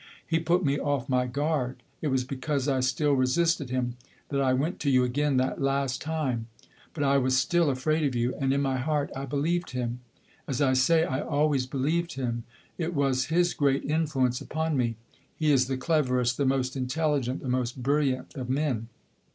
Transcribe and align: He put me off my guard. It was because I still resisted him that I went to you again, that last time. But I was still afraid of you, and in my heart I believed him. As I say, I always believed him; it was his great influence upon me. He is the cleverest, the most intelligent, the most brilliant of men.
He 0.25 0.39
put 0.39 0.65
me 0.65 0.79
off 0.79 1.07
my 1.07 1.27
guard. 1.27 1.83
It 2.01 2.07
was 2.07 2.23
because 2.23 2.67
I 2.67 2.79
still 2.79 3.13
resisted 3.13 3.69
him 3.69 3.97
that 4.29 4.41
I 4.41 4.51
went 4.51 4.79
to 4.79 4.89
you 4.89 5.03
again, 5.03 5.37
that 5.37 5.61
last 5.61 6.01
time. 6.01 6.47
But 6.95 7.03
I 7.03 7.19
was 7.19 7.37
still 7.37 7.69
afraid 7.69 8.01
of 8.07 8.15
you, 8.15 8.33
and 8.39 8.51
in 8.51 8.63
my 8.63 8.77
heart 8.79 9.11
I 9.15 9.25
believed 9.25 9.73
him. 9.77 9.99
As 10.47 10.59
I 10.59 10.73
say, 10.73 11.03
I 11.05 11.21
always 11.21 11.67
believed 11.67 12.13
him; 12.13 12.45
it 12.79 12.95
was 12.95 13.25
his 13.25 13.53
great 13.53 13.85
influence 13.85 14.41
upon 14.41 14.75
me. 14.75 14.95
He 15.35 15.51
is 15.51 15.67
the 15.67 15.77
cleverest, 15.77 16.35
the 16.35 16.45
most 16.47 16.75
intelligent, 16.75 17.43
the 17.43 17.47
most 17.47 17.83
brilliant 17.83 18.33
of 18.33 18.49
men. 18.49 18.87